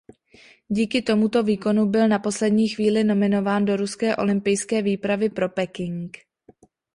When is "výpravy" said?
4.81-5.29